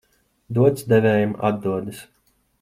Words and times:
Dots 0.57 0.87
devējām 0.95 1.37
atdodas. 1.51 2.03